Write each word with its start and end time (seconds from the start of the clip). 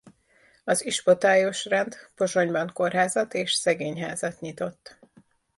Az 0.63 0.85
ispotályos 0.85 1.65
rend 1.65 1.95
Pozsonyban 2.15 2.71
kórházat 2.73 3.33
és 3.33 3.51
szegényházat 3.53 4.39
nyitott. 4.39 4.99